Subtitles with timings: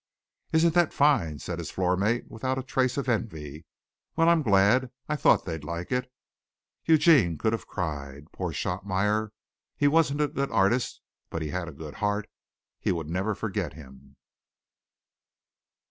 [0.51, 3.67] "Isn't that fine," said his floor mate, without a trace of envy.
[4.15, 4.89] "Well, I'm glad.
[5.07, 6.11] I thought they'd like it."
[6.85, 8.31] Eugene could have cried.
[8.31, 9.31] Poor Shotmeyer!
[9.77, 12.27] He wasn't a good artist, but he had a good heart.
[12.79, 14.15] He would never forget him.